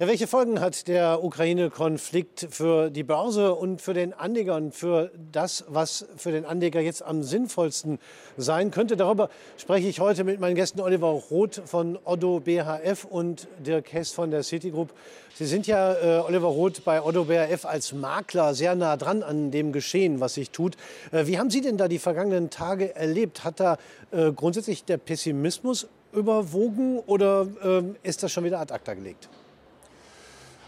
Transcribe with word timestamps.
Ja, 0.00 0.06
welche 0.06 0.26
Folgen 0.26 0.60
hat 0.60 0.88
der 0.88 1.22
Ukraine-Konflikt 1.22 2.48
für 2.50 2.88
die 2.88 3.02
Börse 3.02 3.54
und 3.54 3.82
für 3.82 3.92
den 3.92 4.14
Anleger 4.14 4.56
und 4.56 4.74
für 4.74 5.10
das, 5.30 5.66
was 5.68 6.06
für 6.16 6.32
den 6.32 6.46
Anleger 6.46 6.80
jetzt 6.80 7.02
am 7.02 7.22
sinnvollsten 7.22 7.98
sein 8.38 8.70
könnte? 8.70 8.96
Darüber 8.96 9.28
spreche 9.58 9.88
ich 9.88 10.00
heute 10.00 10.24
mit 10.24 10.40
meinen 10.40 10.54
Gästen 10.54 10.80
Oliver 10.80 11.08
Roth 11.08 11.60
von 11.66 11.98
Otto 12.02 12.40
BHF 12.40 13.04
und 13.04 13.46
Dirk 13.58 13.92
Hess 13.92 14.10
von 14.10 14.30
der 14.30 14.42
Citigroup. 14.42 14.88
Sie 15.34 15.44
sind 15.44 15.66
ja, 15.66 15.92
äh, 15.92 16.22
Oliver 16.26 16.48
Roth, 16.48 16.82
bei 16.82 17.02
Otto 17.02 17.24
BHF 17.26 17.66
als 17.66 17.92
Makler 17.92 18.54
sehr 18.54 18.74
nah 18.76 18.96
dran 18.96 19.22
an 19.22 19.50
dem 19.50 19.70
Geschehen, 19.70 20.18
was 20.18 20.32
sich 20.32 20.48
tut. 20.48 20.78
Äh, 21.12 21.26
wie 21.26 21.38
haben 21.38 21.50
Sie 21.50 21.60
denn 21.60 21.76
da 21.76 21.88
die 21.88 21.98
vergangenen 21.98 22.48
Tage 22.48 22.96
erlebt? 22.96 23.44
Hat 23.44 23.60
da 23.60 23.76
äh, 24.12 24.32
grundsätzlich 24.32 24.82
der 24.82 24.96
Pessimismus 24.96 25.88
überwogen 26.14 27.00
oder 27.00 27.46
äh, 27.62 27.82
ist 28.02 28.22
das 28.22 28.32
schon 28.32 28.44
wieder 28.44 28.60
ad 28.60 28.72
acta 28.72 28.94
gelegt? 28.94 29.28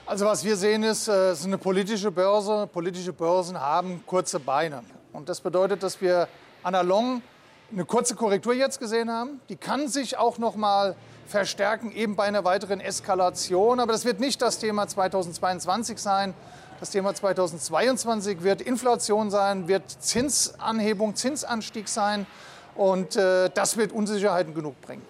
Also 0.05 0.27
was 0.27 0.45
wir 0.45 0.57
sehen 0.57 0.83
ist, 0.83 1.07
äh, 1.07 1.31
es 1.31 1.41
ist 1.41 1.47
eine 1.47 1.59
politische 1.59 2.11
Börse. 2.11 2.69
Politische 2.73 3.13
Börsen 3.13 3.59
haben 3.59 4.03
kurze 4.05 4.41
Beine. 4.41 4.83
Und 5.13 5.29
das 5.29 5.41
bedeutet, 5.41 5.83
dass 5.83 6.01
wir 6.01 6.29
an 6.65 6.73
der 6.73 6.83
Long 6.83 7.23
eine 7.71 7.85
kurze 7.85 8.17
Korrektur 8.17 8.53
jetzt 8.53 8.81
gesehen 8.81 9.11
haben. 9.11 9.41
Die 9.49 9.57
kann 9.57 9.87
sich 9.87 10.19
auch 10.19 10.39
noch 10.39 10.57
mal 10.57 10.97
verstärken, 11.27 11.93
eben 11.93 12.17
bei 12.17 12.25
einer 12.25 12.45
weiteren 12.45 12.81
Eskalation. 12.81 13.79
Aber 13.79 13.93
das 13.93 14.05
wird 14.05 14.19
nicht 14.19 14.43
das 14.43 14.59
Thema 14.59 14.89
2022 14.89 15.99
sein. 15.99 16.35
Das 16.81 16.91
Thema 16.91 17.15
2022 17.15 18.43
wird 18.43 18.61
Inflation 18.61 19.31
sein, 19.31 19.69
wird 19.69 19.89
Zinsanhebung, 19.89 21.15
Zinsanstieg 21.15 21.89
sein. 21.89 22.27
Und 22.75 23.15
äh, 23.15 23.51
das 23.55 23.77
wird 23.77 23.93
Unsicherheiten 23.93 24.53
genug 24.53 24.81
bringen. 24.81 25.03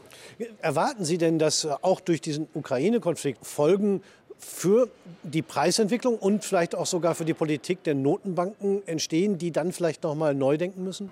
Erwarten 0.61 1.05
Sie 1.05 1.19
denn, 1.19 1.39
dass 1.39 1.67
auch 1.67 2.01
durch 2.01 2.21
diesen 2.21 2.49
Ukraine-Konflikt 2.55 3.47
Folgen 3.47 4.03
für 4.45 4.89
die 5.23 5.43
Preisentwicklung 5.43 6.19
und 6.19 6.45
vielleicht 6.45 6.75
auch 6.75 6.87
sogar 6.87 7.15
für 7.15 7.25
die 7.25 7.35
Politik 7.35 7.85
der 7.85 7.95
Notenbanken 7.95 8.87
entstehen, 8.87 9.39
die 9.39 9.53
dann 9.53 9.73
vielleicht 9.73 10.03
noch 10.03 10.15
mal 10.15 10.35
neu 10.35 10.59
denken 10.59 10.83
müssen? 10.85 11.11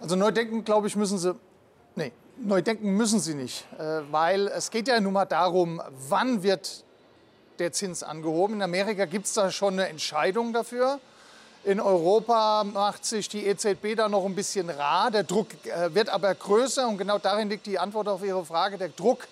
Also 0.00 0.16
neu 0.16 0.30
denken, 0.30 0.64
glaube 0.64 0.86
ich, 0.86 0.96
müssen 0.96 1.18
sie. 1.18 1.34
Nee, 1.96 2.12
neu 2.38 2.60
denken 2.60 2.96
müssen 2.96 3.20
sie 3.20 3.34
nicht, 3.34 3.66
äh, 3.78 4.00
weil 4.10 4.48
es 4.48 4.70
geht 4.70 4.88
ja 4.88 5.00
nun 5.00 5.14
mal 5.14 5.24
darum, 5.24 5.80
wann 6.08 6.42
wird 6.42 6.84
der 7.58 7.72
Zins 7.72 8.02
angehoben. 8.02 8.56
In 8.56 8.62
Amerika 8.62 9.06
gibt 9.06 9.26
es 9.26 9.32
da 9.32 9.50
schon 9.50 9.74
eine 9.74 9.88
Entscheidung 9.88 10.52
dafür. 10.52 10.98
In 11.62 11.80
Europa 11.80 12.64
macht 12.64 13.06
sich 13.06 13.28
die 13.28 13.46
EZB 13.46 13.96
da 13.96 14.08
noch 14.08 14.26
ein 14.26 14.34
bisschen 14.34 14.68
rar. 14.68 15.10
Der 15.10 15.22
Druck 15.22 15.48
äh, 15.64 15.94
wird 15.94 16.10
aber 16.10 16.34
größer 16.34 16.86
und 16.86 16.98
genau 16.98 17.18
darin 17.18 17.48
liegt 17.48 17.64
die 17.64 17.78
Antwort 17.78 18.08
auf 18.08 18.22
Ihre 18.22 18.44
Frage. 18.44 18.76
Der 18.76 18.90
Druck 18.90 19.26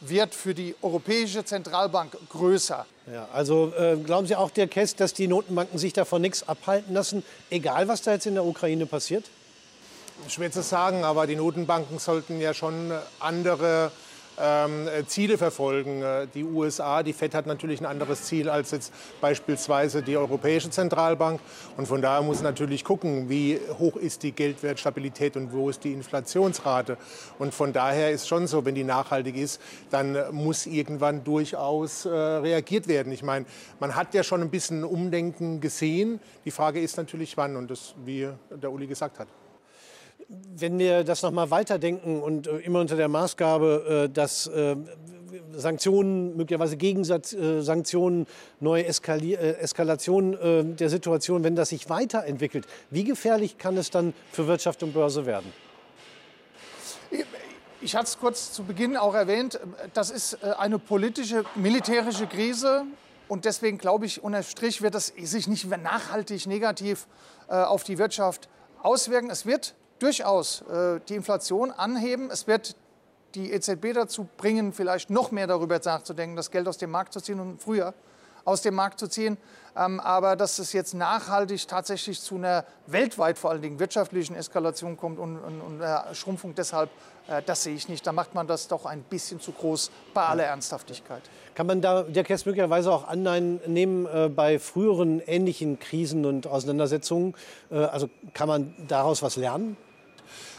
wird 0.00 0.34
für 0.34 0.54
die 0.54 0.74
Europäische 0.82 1.44
Zentralbank 1.44 2.16
größer. 2.30 2.86
Ja, 3.12 3.28
also 3.32 3.72
äh, 3.76 3.96
glauben 3.96 4.26
Sie 4.26 4.36
auch, 4.36 4.50
der 4.50 4.68
Kess, 4.68 4.94
dass 4.94 5.12
die 5.12 5.26
Notenbanken 5.26 5.78
sich 5.78 5.92
davon 5.92 6.22
nichts 6.22 6.48
abhalten 6.48 6.94
lassen, 6.94 7.24
egal 7.50 7.88
was 7.88 8.02
da 8.02 8.12
jetzt 8.12 8.26
in 8.26 8.34
der 8.34 8.44
Ukraine 8.44 8.86
passiert? 8.86 9.24
Schwer 10.28 10.50
zu 10.50 10.62
sagen, 10.62 11.04
aber 11.04 11.26
die 11.26 11.36
Notenbanken 11.36 11.98
sollten 11.98 12.40
ja 12.40 12.52
schon 12.52 12.92
andere 13.20 13.92
ähm, 14.40 14.88
Ziele 15.06 15.38
verfolgen. 15.38 16.02
Äh, 16.02 16.26
die 16.32 16.44
USA, 16.44 17.02
die 17.02 17.12
FED 17.12 17.34
hat 17.34 17.46
natürlich 17.46 17.80
ein 17.80 17.86
anderes 17.86 18.24
Ziel 18.24 18.48
als 18.48 18.70
jetzt 18.70 18.92
beispielsweise 19.20 20.02
die 20.02 20.16
Europäische 20.16 20.70
Zentralbank. 20.70 21.40
Und 21.76 21.86
von 21.86 22.02
daher 22.02 22.22
muss 22.22 22.42
natürlich 22.42 22.84
gucken, 22.84 23.28
wie 23.28 23.60
hoch 23.78 23.96
ist 23.96 24.22
die 24.22 24.32
Geldwertstabilität 24.32 25.36
und 25.36 25.52
wo 25.52 25.70
ist 25.70 25.84
die 25.84 25.92
Inflationsrate. 25.92 26.96
Und 27.38 27.54
von 27.54 27.72
daher 27.72 28.10
ist 28.10 28.28
schon 28.28 28.46
so, 28.46 28.64
wenn 28.64 28.74
die 28.74 28.84
nachhaltig 28.84 29.36
ist, 29.36 29.60
dann 29.90 30.16
muss 30.32 30.66
irgendwann 30.66 31.24
durchaus 31.24 32.04
äh, 32.04 32.10
reagiert 32.10 32.88
werden. 32.88 33.12
Ich 33.12 33.22
meine, 33.22 33.46
man 33.80 33.94
hat 33.94 34.14
ja 34.14 34.22
schon 34.22 34.42
ein 34.42 34.50
bisschen 34.50 34.84
Umdenken 34.84 35.60
gesehen. 35.60 36.20
Die 36.44 36.50
Frage 36.50 36.80
ist 36.80 36.96
natürlich, 36.96 37.36
wann 37.36 37.56
und 37.56 37.70
das, 37.70 37.94
wie 38.04 38.28
der 38.50 38.72
Uli 38.72 38.86
gesagt 38.86 39.18
hat 39.18 39.28
wenn 40.28 40.78
wir 40.78 41.04
das 41.04 41.22
noch 41.22 41.30
mal 41.30 41.50
weiterdenken 41.50 42.22
und 42.22 42.46
äh, 42.46 42.58
immer 42.58 42.80
unter 42.80 42.96
der 42.96 43.08
Maßgabe, 43.08 44.06
äh, 44.06 44.12
dass 44.12 44.46
äh, 44.46 44.76
Sanktionen, 45.52 46.36
möglicherweise 46.36 46.76
Gegensanktionen, 46.76 48.26
neue 48.60 48.86
Eskali 48.86 49.34
Eskalation 49.34 50.76
der 50.76 50.88
Situation, 50.88 51.42
wenn 51.42 51.56
das 51.56 51.70
sich 51.70 51.90
weiterentwickelt, 51.90 52.66
wie 52.90 53.04
gefährlich 53.04 53.58
kann 53.58 53.76
es 53.76 53.90
dann 53.90 54.14
für 54.30 54.46
Wirtschaft 54.46 54.82
und 54.82 54.94
Börse 54.94 55.26
werden? 55.26 55.52
Ich 57.80 57.94
hatte 57.94 58.06
es 58.06 58.18
kurz 58.18 58.52
zu 58.52 58.64
Beginn 58.64 58.96
auch 58.96 59.14
erwähnt, 59.14 59.58
das 59.94 60.10
ist 60.10 60.44
eine 60.44 60.78
politische, 60.78 61.44
militärische 61.56 62.26
Krise. 62.26 62.84
Und 63.26 63.44
deswegen 63.44 63.78
glaube 63.78 64.06
ich, 64.06 64.22
unter 64.22 64.42
Strich 64.42 64.80
wird 64.80 64.94
das 64.94 65.08
sich 65.08 65.48
nicht 65.48 65.68
nachhaltig 65.68 66.46
negativ 66.46 67.06
auf 67.48 67.84
die 67.84 67.98
Wirtschaft 67.98 68.48
auswirken. 68.82 69.28
Es 69.28 69.44
wird 69.44 69.74
durchaus 69.98 70.62
äh, 70.62 71.00
die 71.08 71.14
Inflation 71.14 71.70
anheben. 71.70 72.30
Es 72.30 72.46
wird 72.46 72.76
die 73.34 73.52
EZB 73.52 73.92
dazu 73.94 74.28
bringen, 74.36 74.72
vielleicht 74.72 75.10
noch 75.10 75.30
mehr 75.30 75.46
darüber 75.46 75.78
nachzudenken, 75.78 76.36
das 76.36 76.50
Geld 76.50 76.66
aus 76.66 76.78
dem 76.78 76.90
Markt 76.90 77.12
zu 77.12 77.20
ziehen 77.20 77.40
und 77.40 77.60
früher 77.60 77.94
aus 78.44 78.62
dem 78.62 78.74
Markt 78.74 78.98
zu 78.98 79.08
ziehen. 79.08 79.36
Ähm, 79.76 80.00
aber 80.00 80.34
dass 80.34 80.58
es 80.58 80.72
jetzt 80.72 80.94
nachhaltig 80.94 81.68
tatsächlich 81.68 82.20
zu 82.20 82.36
einer 82.36 82.64
weltweit 82.86 83.38
vor 83.38 83.50
allen 83.50 83.62
Dingen 83.62 83.78
wirtschaftlichen 83.78 84.34
Eskalation 84.34 84.96
kommt 84.96 85.18
und, 85.18 85.38
und, 85.38 85.60
und 85.60 85.80
äh, 85.80 86.14
Schrumpfung 86.14 86.54
deshalb, 86.54 86.90
äh, 87.28 87.42
das 87.44 87.62
sehe 87.62 87.74
ich 87.74 87.88
nicht. 87.88 88.06
Da 88.06 88.12
macht 88.12 88.34
man 88.34 88.46
das 88.46 88.66
doch 88.68 88.86
ein 88.86 89.02
bisschen 89.02 89.38
zu 89.38 89.52
groß 89.52 89.90
bei 90.14 90.24
aller 90.24 90.44
Ernsthaftigkeit. 90.44 91.22
Kann 91.54 91.66
man 91.66 91.82
da 91.82 92.02
der 92.04 92.24
Kess 92.24 92.46
möglicherweise 92.46 92.90
auch 92.90 93.06
Anleihen 93.06 93.60
nehmen 93.66 94.06
äh, 94.06 94.28
bei 94.28 94.58
früheren 94.58 95.20
ähnlichen 95.20 95.78
Krisen 95.78 96.24
und 96.24 96.46
Auseinandersetzungen? 96.46 97.34
Äh, 97.70 97.76
also 97.76 98.08
kann 98.32 98.48
man 98.48 98.74
daraus 98.88 99.22
was 99.22 99.36
lernen? 99.36 99.76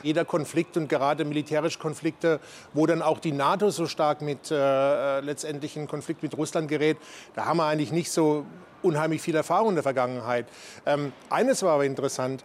Jeder 0.03 0.25
Konflikt 0.25 0.77
und 0.77 0.87
gerade 0.89 1.25
militärische 1.25 1.79
Konflikte, 1.79 2.39
wo 2.73 2.85
dann 2.85 3.01
auch 3.01 3.19
die 3.19 3.31
NATO 3.31 3.69
so 3.69 3.87
stark 3.87 4.21
mit 4.21 4.51
äh, 4.51 5.19
letztendlich 5.21 5.77
in 5.77 5.87
Konflikt 5.87 6.23
mit 6.23 6.37
Russland 6.37 6.67
gerät, 6.67 6.97
da 7.35 7.45
haben 7.45 7.57
wir 7.57 7.65
eigentlich 7.65 7.91
nicht 7.91 8.11
so 8.11 8.45
unheimlich 8.81 9.21
viel 9.21 9.35
Erfahrung 9.35 9.69
in 9.69 9.75
der 9.75 9.83
Vergangenheit. 9.83 10.47
Ähm, 10.85 11.11
eines 11.29 11.63
war 11.63 11.73
aber 11.73 11.85
interessant. 11.85 12.43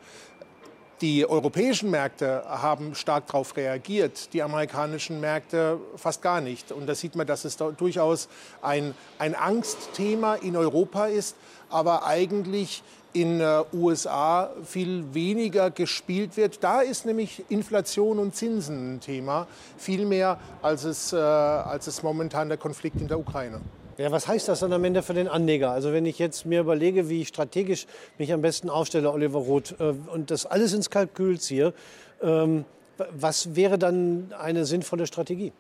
Die 1.01 1.29
europäischen 1.29 1.91
Märkte 1.91 2.45
haben 2.47 2.95
stark 2.95 3.27
darauf 3.27 3.56
reagiert, 3.56 4.33
die 4.33 4.43
amerikanischen 4.43 5.21
Märkte 5.21 5.81
fast 5.97 6.23
gar 6.23 6.41
nicht. 6.41 6.71
Und 6.71 6.87
da 6.87 6.95
sieht 6.95 7.17
man, 7.17 7.27
dass 7.27 7.45
es 7.45 7.56
durchaus 7.56 8.29
ein, 8.62 8.95
ein 9.19 9.35
Angstthema 9.35 10.37
in 10.37 10.56
Europa 10.56 11.06
ist, 11.06 11.37
aber 11.69 12.06
eigentlich 12.06 12.85
in 13.15 13.39
den 13.39 13.41
äh, 13.41 13.63
USA 13.73 14.51
viel 14.65 15.15
weniger 15.15 15.71
gespielt 15.71 16.37
wird. 16.37 16.63
Da 16.63 16.81
ist 16.81 17.07
nämlich 17.07 17.45
Inflation 17.49 18.19
und 18.19 18.35
Zinsen 18.35 18.97
ein 18.97 19.01
Thema, 19.01 19.47
viel 19.79 20.05
mehr 20.05 20.39
als 20.61 20.85
es, 20.85 21.13
äh, 21.13 21.17
als 21.17 21.87
es 21.87 22.03
momentan 22.03 22.49
der 22.49 22.59
Konflikt 22.59 23.01
in 23.01 23.09
der 23.09 23.19
Ukraine. 23.19 23.61
Ja, 23.97 24.11
was 24.11 24.27
heißt 24.27 24.49
das 24.49 24.59
dann 24.61 24.73
am 24.73 24.83
Ende 24.83 25.03
für 25.03 25.15
den 25.15 25.29
Anleger? 25.29 25.71
Also 25.71 25.93
wenn 25.93 26.05
ich 26.05 26.19
jetzt 26.19 26.45
mir 26.45 26.61
überlege, 26.61 27.09
wie 27.09 27.21
ich 27.21 27.29
strategisch 27.29 27.87
mich 28.19 28.33
am 28.33 28.43
besten 28.43 28.69
aufstelle, 28.69 29.13
Oliver 29.13 29.39
Roth, 29.39 29.77
äh, 29.79 29.95
und 30.13 30.33
das 30.33 30.45
alles 30.47 30.73
ins 30.73 30.91
Kalkül 30.91 31.39
ziehe, 31.39 31.73
ähm, 32.21 32.65
was 33.11 33.55
wäre 33.55 33.79
dann 33.79 34.33
eine 34.39 34.65
sinnvolle 34.65 35.07
Strategie? 35.07 35.53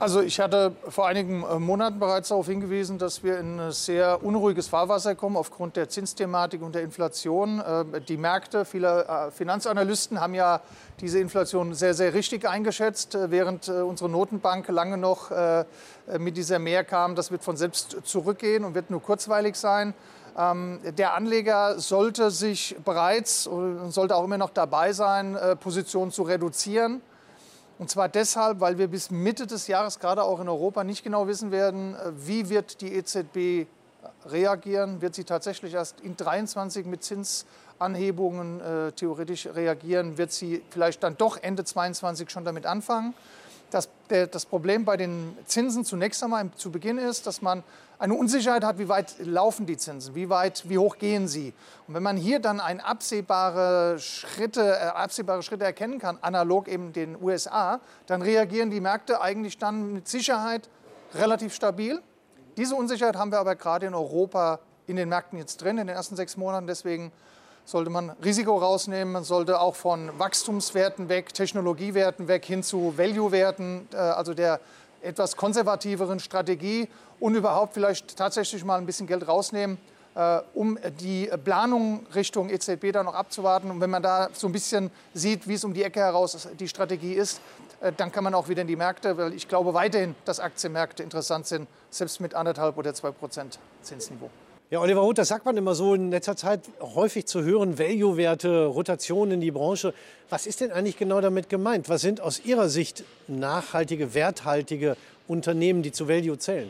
Also 0.00 0.20
ich 0.20 0.38
hatte 0.38 0.76
vor 0.88 1.08
einigen 1.08 1.42
äh, 1.42 1.58
Monaten 1.58 1.98
bereits 1.98 2.28
darauf 2.28 2.46
hingewiesen, 2.46 2.98
dass 2.98 3.24
wir 3.24 3.40
in 3.40 3.58
ein 3.58 3.72
sehr 3.72 4.22
unruhiges 4.22 4.68
Fahrwasser 4.68 5.16
kommen 5.16 5.36
aufgrund 5.36 5.74
der 5.74 5.88
Zinsthematik 5.88 6.62
und 6.62 6.76
der 6.76 6.82
Inflation. 6.82 7.58
Äh, 7.58 8.00
die 8.02 8.16
Märkte, 8.16 8.64
viele 8.64 9.06
äh, 9.06 9.32
Finanzanalysten 9.32 10.20
haben 10.20 10.34
ja 10.34 10.60
diese 11.00 11.18
Inflation 11.18 11.74
sehr, 11.74 11.94
sehr 11.94 12.14
richtig 12.14 12.48
eingeschätzt, 12.48 13.18
während 13.28 13.68
unsere 13.68 14.10
Notenbank 14.10 14.66
lange 14.66 14.98
noch 14.98 15.30
mit 16.18 16.36
dieser 16.36 16.58
Mehr 16.58 16.82
kam. 16.82 17.14
Das 17.14 17.30
wird 17.30 17.44
von 17.44 17.56
selbst 17.56 17.98
zurückgehen 18.02 18.64
und 18.64 18.74
wird 18.74 18.90
nur 18.90 19.00
kurzweilig 19.00 19.54
sein. 19.54 19.94
Ähm, 20.36 20.80
der 20.98 21.14
Anleger 21.14 21.78
sollte 21.78 22.32
sich 22.32 22.74
bereits 22.84 23.46
und 23.46 23.92
sollte 23.92 24.16
auch 24.16 24.24
immer 24.24 24.38
noch 24.38 24.50
dabei 24.50 24.92
sein, 24.92 25.38
Positionen 25.60 26.10
zu 26.10 26.24
reduzieren. 26.24 27.00
Und 27.78 27.90
zwar 27.90 28.08
deshalb, 28.08 28.60
weil 28.60 28.76
wir 28.78 28.88
bis 28.88 29.10
Mitte 29.10 29.46
des 29.46 29.68
Jahres 29.68 30.00
gerade 30.00 30.24
auch 30.24 30.40
in 30.40 30.48
Europa 30.48 30.82
nicht 30.82 31.04
genau 31.04 31.28
wissen 31.28 31.52
werden, 31.52 31.94
äh, 31.94 32.12
wie 32.16 32.48
wird 32.48 32.80
die 32.80 32.94
EZB 32.94 33.68
reagieren. 34.26 35.00
Wird 35.00 35.14
sie 35.14 35.24
tatsächlich 35.24 35.74
erst 35.74 36.00
in 36.00 36.16
23 36.16 36.86
mit 36.86 37.04
Zinsanhebungen 37.04 38.60
äh, 38.60 38.92
theoretisch 38.92 39.46
reagieren? 39.46 40.18
Wird 40.18 40.32
sie 40.32 40.62
vielleicht 40.70 41.02
dann 41.02 41.16
doch 41.16 41.36
Ende 41.40 41.64
22 41.64 42.30
schon 42.30 42.44
damit 42.44 42.66
anfangen? 42.66 43.14
Das, 43.70 43.88
der, 44.08 44.26
das 44.26 44.46
Problem 44.46 44.84
bei 44.84 44.96
den 44.96 45.36
Zinsen 45.46 45.84
zunächst 45.84 46.22
einmal 46.24 46.50
zu 46.56 46.70
Beginn 46.70 46.98
ist, 46.98 47.26
dass 47.26 47.42
man 47.42 47.62
eine 47.98 48.14
Unsicherheit 48.14 48.64
hat, 48.64 48.78
wie 48.78 48.88
weit 48.88 49.14
laufen 49.18 49.66
die 49.66 49.76
Zinsen, 49.76 50.14
wie 50.14 50.28
weit, 50.30 50.68
wie 50.68 50.78
hoch 50.78 50.98
gehen 50.98 51.26
sie. 51.26 51.52
Und 51.86 51.94
wenn 51.94 52.02
man 52.02 52.16
hier 52.16 52.38
dann 52.38 52.60
ein 52.60 52.80
absehbare 52.80 53.98
Schritte, 53.98 54.62
äh, 54.62 54.86
absehbare 54.86 55.42
Schritte 55.42 55.64
erkennen 55.64 55.98
kann, 55.98 56.18
analog 56.20 56.68
eben 56.68 56.92
den 56.92 57.20
USA, 57.20 57.80
dann 58.06 58.22
reagieren 58.22 58.70
die 58.70 58.80
Märkte 58.80 59.20
eigentlich 59.20 59.58
dann 59.58 59.92
mit 59.92 60.08
Sicherheit 60.08 60.68
relativ 61.14 61.54
stabil. 61.54 62.00
Diese 62.56 62.74
Unsicherheit 62.74 63.16
haben 63.16 63.32
wir 63.32 63.38
aber 63.38 63.56
gerade 63.56 63.86
in 63.86 63.94
Europa 63.94 64.60
in 64.86 64.96
den 64.96 65.08
Märkten 65.08 65.38
jetzt 65.38 65.58
drin, 65.62 65.78
in 65.78 65.86
den 65.86 65.96
ersten 65.96 66.16
sechs 66.16 66.36
Monaten. 66.36 66.66
Deswegen 66.66 67.12
sollte 67.68 67.90
man 67.90 68.10
Risiko 68.24 68.56
rausnehmen. 68.56 69.12
Man 69.12 69.24
sollte 69.24 69.60
auch 69.60 69.76
von 69.76 70.18
Wachstumswerten 70.18 71.10
weg, 71.10 71.34
Technologiewerten 71.34 72.26
weg 72.26 72.46
hin 72.46 72.62
zu 72.62 72.96
Value-Werten, 72.96 73.86
äh, 73.92 73.96
also 73.96 74.32
der 74.32 74.60
etwas 75.02 75.36
konservativeren 75.36 76.18
Strategie 76.18 76.88
und 77.20 77.34
überhaupt 77.34 77.74
vielleicht 77.74 78.16
tatsächlich 78.16 78.64
mal 78.64 78.78
ein 78.78 78.86
bisschen 78.86 79.06
Geld 79.06 79.28
rausnehmen, 79.28 79.76
äh, 80.14 80.40
um 80.54 80.78
die 80.98 81.30
Planung 81.44 82.06
Richtung 82.14 82.48
EZB 82.48 82.90
da 82.90 83.02
noch 83.02 83.14
abzuwarten. 83.14 83.70
Und 83.70 83.82
wenn 83.82 83.90
man 83.90 84.02
da 84.02 84.30
so 84.32 84.46
ein 84.46 84.52
bisschen 84.52 84.90
sieht, 85.12 85.46
wie 85.46 85.54
es 85.54 85.62
um 85.62 85.74
die 85.74 85.82
Ecke 85.82 86.00
heraus 86.00 86.48
die 86.58 86.68
Strategie 86.68 87.12
ist, 87.12 87.38
äh, 87.82 87.92
dann 87.94 88.10
kann 88.10 88.24
man 88.24 88.34
auch 88.34 88.48
wieder 88.48 88.62
in 88.62 88.68
die 88.68 88.76
Märkte, 88.76 89.18
weil 89.18 89.34
ich 89.34 89.46
glaube 89.46 89.74
weiterhin, 89.74 90.14
dass 90.24 90.40
Aktienmärkte 90.40 91.02
interessant 91.02 91.46
sind, 91.46 91.68
selbst 91.90 92.18
mit 92.18 92.32
anderthalb 92.32 92.78
oder 92.78 92.94
zwei 92.94 93.10
Prozent 93.10 93.58
Zinsniveau. 93.82 94.30
Ja, 94.70 94.80
Oliver 94.80 95.00
Huth, 95.00 95.16
das 95.16 95.28
sagt 95.28 95.46
man 95.46 95.56
immer 95.56 95.74
so 95.74 95.94
in 95.94 96.10
letzter 96.10 96.36
Zeit 96.36 96.60
häufig 96.80 97.26
zu 97.26 97.42
hören, 97.42 97.78
Value-Werte, 97.78 98.66
Rotation 98.66 99.30
in 99.30 99.40
die 99.40 99.50
Branche. 99.50 99.94
Was 100.28 100.46
ist 100.46 100.60
denn 100.60 100.72
eigentlich 100.72 100.98
genau 100.98 101.22
damit 101.22 101.48
gemeint? 101.48 101.88
Was 101.88 102.02
sind 102.02 102.20
aus 102.20 102.44
Ihrer 102.44 102.68
Sicht 102.68 103.02
nachhaltige, 103.28 104.12
werthaltige 104.12 104.98
Unternehmen, 105.26 105.80
die 105.82 105.90
zu 105.90 106.06
Value 106.06 106.36
zählen? 106.36 106.68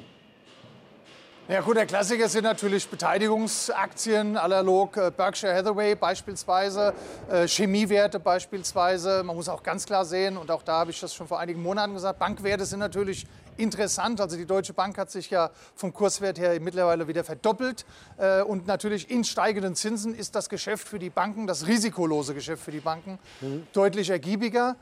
Ja 1.48 1.60
gut, 1.60 1.76
der 1.76 1.86
Klassiker 1.86 2.28
sind 2.28 2.44
natürlich 2.44 2.86
Beteiligungsaktien, 2.86 4.36
analog 4.36 4.96
äh, 4.96 5.10
Berkshire 5.10 5.52
Hathaway 5.52 5.96
beispielsweise, 5.96 6.94
äh, 7.28 7.48
Chemiewerte 7.48 8.20
beispielsweise. 8.20 9.24
Man 9.24 9.34
muss 9.34 9.48
auch 9.48 9.64
ganz 9.64 9.86
klar 9.86 10.04
sehen, 10.04 10.36
und 10.36 10.52
auch 10.52 10.62
da 10.62 10.80
habe 10.80 10.92
ich 10.92 11.00
das 11.00 11.14
schon 11.14 11.26
vor 11.26 11.40
einigen 11.40 11.62
Monaten 11.62 11.94
gesagt, 11.94 12.20
Bankwerte 12.20 12.64
sind 12.64 12.78
natürlich 12.78 13.26
interessant. 13.58 14.20
Also 14.20 14.36
die 14.36 14.46
Deutsche 14.46 14.72
Bank 14.72 14.98
hat 14.98 15.10
sich 15.10 15.30
ja 15.30 15.50
vom 15.74 15.92
Kurswert 15.92 16.38
her 16.38 16.58
mittlerweile 16.60 17.08
wieder 17.08 17.24
verdoppelt. 17.24 17.84
Äh, 18.16 18.42
und 18.42 18.66
natürlich 18.66 19.10
in 19.10 19.24
steigenden 19.24 19.74
Zinsen 19.74 20.14
ist 20.14 20.34
das 20.34 20.48
Geschäft 20.48 20.88
für 20.88 20.98
die 20.98 21.10
Banken, 21.10 21.46
das 21.46 21.66
risikolose 21.66 22.34
Geschäft 22.34 22.62
für 22.62 22.72
die 22.72 22.80
Banken, 22.80 23.18
mhm. 23.40 23.66
deutlich 23.72 24.10
ergiebiger. 24.10 24.76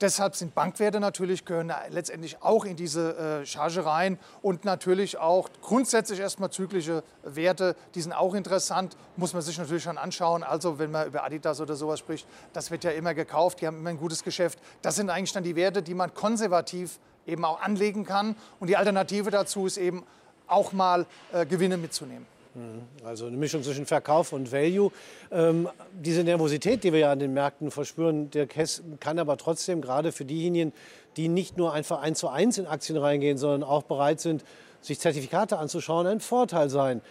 Deshalb 0.00 0.34
sind 0.34 0.54
Bankwerte 0.54 0.98
natürlich, 0.98 1.44
gehören 1.44 1.70
letztendlich 1.90 2.42
auch 2.42 2.64
in 2.64 2.74
diese 2.74 3.42
äh, 3.42 3.46
Charge 3.46 3.84
rein. 3.84 4.18
Und 4.40 4.64
natürlich 4.64 5.18
auch 5.18 5.50
grundsätzlich 5.60 6.20
erstmal 6.20 6.50
zyklische 6.50 7.04
Werte, 7.22 7.76
die 7.94 8.00
sind 8.00 8.14
auch 8.14 8.34
interessant, 8.34 8.96
muss 9.16 9.34
man 9.34 9.42
sich 9.42 9.58
natürlich 9.58 9.82
schon 9.82 9.98
anschauen. 9.98 10.42
Also 10.42 10.78
wenn 10.78 10.90
man 10.90 11.06
über 11.06 11.22
Adidas 11.22 11.60
oder 11.60 11.76
sowas 11.76 11.98
spricht, 11.98 12.26
das 12.54 12.70
wird 12.70 12.82
ja 12.84 12.92
immer 12.92 13.12
gekauft, 13.12 13.60
die 13.60 13.66
haben 13.66 13.76
immer 13.76 13.90
ein 13.90 13.98
gutes 13.98 14.24
Geschäft. 14.24 14.58
Das 14.80 14.96
sind 14.96 15.10
eigentlich 15.10 15.32
dann 15.32 15.44
die 15.44 15.54
Werte, 15.54 15.82
die 15.82 15.92
man 15.92 16.14
konservativ 16.14 16.98
eben 17.26 17.44
auch 17.44 17.60
anlegen 17.60 18.04
kann. 18.04 18.36
Und 18.58 18.68
die 18.68 18.76
Alternative 18.76 19.30
dazu 19.30 19.66
ist 19.66 19.76
eben 19.76 20.04
auch 20.46 20.72
mal 20.72 21.06
äh, 21.32 21.46
Gewinne 21.46 21.76
mitzunehmen. 21.76 22.26
Mhm. 22.54 22.82
Also 23.04 23.26
eine 23.26 23.36
Mischung 23.36 23.62
zwischen 23.62 23.86
Verkauf 23.86 24.32
und 24.32 24.50
Value. 24.52 24.90
Ähm, 25.30 25.68
diese 25.92 26.24
Nervosität, 26.24 26.84
die 26.84 26.92
wir 26.92 27.00
ja 27.00 27.12
an 27.12 27.18
den 27.18 27.32
Märkten 27.32 27.70
verspüren, 27.70 28.30
der 28.30 28.46
kann 28.46 29.18
aber 29.18 29.36
trotzdem 29.36 29.80
gerade 29.80 30.12
für 30.12 30.24
diejenigen, 30.24 30.72
die 31.16 31.28
nicht 31.28 31.56
nur 31.56 31.72
einfach 31.72 32.00
eins 32.00 32.18
zu 32.18 32.28
eins 32.28 32.58
in 32.58 32.66
Aktien 32.66 32.98
reingehen, 32.98 33.38
sondern 33.38 33.62
auch 33.62 33.82
bereit 33.82 34.20
sind, 34.20 34.44
sich 34.80 34.98
Zertifikate 34.98 35.58
anzuschauen, 35.58 36.06
ein 36.06 36.20
Vorteil 36.20 36.70
sein. 36.70 37.02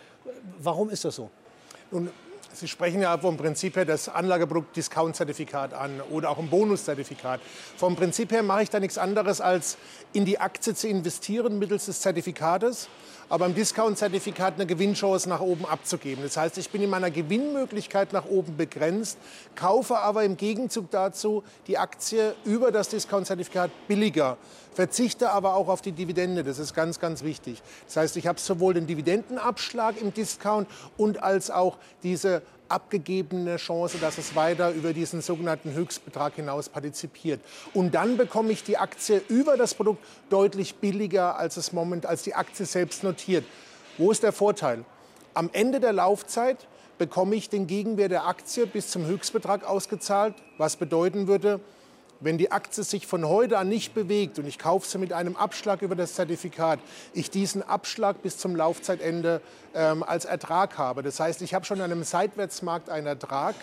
Warum 0.59 0.89
ist 0.89 1.06
das 1.06 1.15
so? 1.15 1.29
Nun, 1.91 2.09
Sie 2.54 2.68
sprechen 2.68 3.01
ja 3.01 3.18
vom 3.18 3.38
Prinzip 3.38 3.75
her 3.75 3.86
das 3.86 4.10
Anlageprodukt 4.10 4.75
Discount-Zertifikat 4.75 5.74
an 5.74 6.01
oder 6.10 6.30
auch 6.30 6.40
ein 6.40 6.50
Bonuszertifikat. 6.50 7.40
Vom 7.78 7.96
Prinzip 7.96 8.31
her 8.31 8.44
mache 8.44 8.63
ich 8.63 8.69
da 8.69 8.80
nichts 8.80 8.98
anderes, 8.98 9.40
als 9.40 9.78
in 10.13 10.25
die 10.25 10.40
Aktie 10.40 10.74
zu 10.74 10.88
investieren 10.88 11.60
mittels 11.60 11.86
des 11.86 12.01
Zertifikates 12.01 12.90
aber 13.30 13.46
im 13.46 13.54
Discount-Zertifikat 13.54 14.56
eine 14.56 14.66
Gewinnchance 14.66 15.30
nach 15.30 15.40
oben 15.40 15.66
abzugeben. 15.66 16.24
Das 16.24 16.36
heißt, 16.36 16.57
ich 16.57 16.69
bin 16.69 16.81
in 16.81 16.90
meiner 16.90 17.12
Gewinnmöglichkeit 17.12 18.12
nach 18.12 18.25
oben 18.25 18.57
begrenzt, 18.57 19.19
kaufe 19.56 20.00
aber 20.00 20.24
im 20.24 20.36
Gegenzug 20.36 20.90
dazu 20.90 21.44
die 21.68 21.78
Aktie 21.78 22.36
über 22.44 22.72
das 22.72 22.90
Discount-Zertifikat 22.90 23.69
billiger, 23.88 24.38
verzichte 24.80 25.31
aber 25.31 25.56
auch 25.56 25.68
auf 25.68 25.81
die 25.81 25.92
Dividende. 25.92 26.42
Das 26.42 26.58
ist 26.58 26.74
ganz, 26.74 27.02
ganz 27.02 27.22
wichtig. 27.22 27.62
Das 27.88 27.98
heißt, 27.98 28.16
ich 28.16 28.28
habe 28.28 28.40
sowohl 28.40 28.76
den 28.76 28.88
Dividendenabschlag 28.88 30.00
im 30.00 30.14
Discount 30.14 30.70
und 30.96 31.22
als 31.22 31.52
auch 31.52 31.78
diese 32.02 32.42
abgegebene 32.70 33.58
Chance, 33.58 33.98
dass 34.00 34.18
es 34.18 34.38
weiter 34.38 34.72
über 34.72 34.94
diesen 34.94 35.22
sogenannten 35.22 35.74
Höchstbetrag 35.74 36.36
hinaus 36.36 36.70
partizipiert. 36.70 37.42
Und 37.74 37.94
dann 37.94 38.16
bekomme 38.16 38.54
ich 38.54 38.64
die 38.64 38.78
Aktie 38.78 39.22
über 39.28 39.58
das 39.58 39.74
Produkt 39.74 40.02
deutlich 40.30 40.76
billiger, 40.76 41.38
als 41.38 41.58
es 41.58 41.74
moment, 41.74 42.06
als 42.06 42.24
die 42.24 42.36
Aktie 42.36 42.66
selbst 42.66 43.04
notiert. 43.04 43.44
Wo 43.98 44.12
ist 44.12 44.24
der 44.24 44.31
Vorteil? 44.31 44.86
Am 45.34 45.50
Ende 45.52 45.81
der 45.81 45.92
Laufzeit 45.92 46.70
bekomme 46.98 47.36
ich 47.36 47.50
den 47.50 47.68
Gegenwert 47.68 48.12
der 48.12 48.28
Aktie 48.28 48.66
bis 48.66 48.88
zum 48.88 49.06
Höchstbetrag 49.06 49.66
ausgezahlt, 49.66 50.36
was 50.58 50.78
bedeuten 50.78 51.28
würde, 51.28 51.60
wenn 52.19 52.38
die 52.38 52.51
Aktie 52.51 52.83
sich 52.83 53.07
von 53.07 53.27
heute 53.27 53.57
an 53.57 53.69
nicht 53.69 53.94
bewegt 53.94 54.39
und 54.39 54.48
ich 54.48 54.60
kaufe 54.60 54.88
sie 54.88 54.98
mit 54.98 55.13
einem 55.13 55.36
Abschlag 55.36 55.81
über 55.81 55.95
das 55.95 56.16
Zertifikat, 56.16 56.80
ich 57.13 57.30
diesen 57.30 57.63
Abschlag 57.63 58.21
bis 58.21 58.38
zum 58.38 58.56
Laufzeitende 58.56 59.42
ähm, 59.74 60.04
als 60.04 60.25
Ertrag 60.25 60.77
habe. 60.77 61.04
Das 61.04 61.19
heißt, 61.19 61.42
ich 61.42 61.54
habe 61.54 61.66
schon 61.66 61.80
an 61.81 61.92
einem 61.92 62.04
Seitwärtsmarkt 62.04 62.89
einen 62.89 63.07
Ertrag 63.07 63.56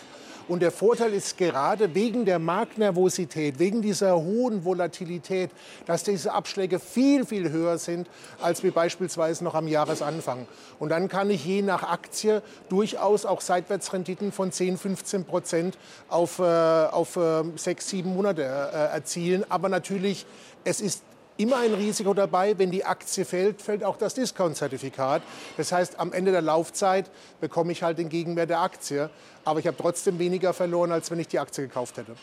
und 0.47 0.61
der 0.61 0.71
Vorteil 0.71 1.13
ist 1.13 1.37
gerade 1.37 1.93
wegen 1.93 2.25
der 2.25 2.39
Marktnervosität, 2.39 3.59
wegen 3.59 3.81
dieser 3.81 4.15
hohen 4.15 4.63
Volatilität, 4.63 5.51
dass 5.85 6.03
diese 6.03 6.33
Abschläge 6.33 6.79
viel, 6.79 7.25
viel 7.25 7.51
höher 7.51 7.77
sind 7.77 8.07
als 8.41 8.63
wie 8.63 8.71
beispielsweise 8.71 9.43
noch 9.43 9.55
am 9.55 9.67
Jahresanfang. 9.67 10.47
Und 10.79 10.89
dann 10.89 11.09
kann 11.09 11.29
ich 11.29 11.45
je 11.45 11.61
nach 11.61 11.83
Aktie 11.83 12.41
durchaus 12.69 13.25
auch 13.25 13.41
Seitwärtsrenditen 13.41 14.31
von 14.31 14.51
10, 14.51 14.77
15 14.77 15.25
Prozent 15.25 15.77
auf, 16.07 16.39
äh, 16.39 16.43
auf 16.43 17.15
äh, 17.15 17.43
sechs, 17.55 17.89
sieben 17.89 18.13
Monate 18.13 18.43
äh, 18.43 18.93
erzielen. 18.93 19.43
Aber 19.49 19.69
natürlich, 19.69 20.25
es 20.63 20.81
ist 20.81 21.03
immer 21.37 21.57
ein 21.57 21.73
Risiko 21.73 22.13
dabei. 22.13 22.57
Wenn 22.57 22.71
die 22.71 22.83
Aktie 22.83 23.25
fällt, 23.25 23.61
fällt 23.61 23.83
auch 23.83 23.97
das 23.97 24.13
Discount-Zertifikat. 24.13 25.21
Das 25.57 25.71
heißt, 25.71 25.99
am 25.99 26.13
Ende 26.13 26.31
der 26.31 26.41
Laufzeit 26.41 27.09
bekomme 27.39 27.71
ich 27.71 27.83
halt 27.83 27.97
den 27.97 28.09
Gegenwert 28.09 28.49
der 28.49 28.61
Aktie. 28.61 29.09
Aber 29.45 29.59
ich 29.59 29.67
habe 29.67 29.77
trotzdem 29.77 30.19
weniger 30.19 30.53
verloren, 30.53 30.91
als 30.91 31.09
wenn 31.11 31.19
ich 31.19 31.27
die 31.27 31.39
Aktie 31.39 31.67
gekauft 31.67 31.97
hätte. 31.97 32.15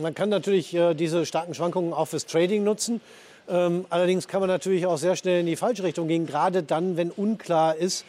Man 0.00 0.14
kann 0.14 0.28
natürlich 0.28 0.74
äh, 0.74 0.94
diese 0.94 1.26
starken 1.26 1.54
Schwankungen 1.54 1.92
auch 1.92 2.06
fürs 2.06 2.26
Trading 2.26 2.64
nutzen. 2.64 3.00
Ähm, 3.48 3.84
allerdings 3.90 4.28
kann 4.28 4.40
man 4.40 4.48
natürlich 4.48 4.86
auch 4.86 4.98
sehr 4.98 5.16
schnell 5.16 5.40
in 5.40 5.46
die 5.46 5.56
falsche 5.56 5.82
Richtung 5.82 6.08
gehen, 6.08 6.26
gerade 6.26 6.62
dann, 6.62 6.96
wenn 6.96 7.10
unklar 7.10 7.74
ist, 7.74 8.04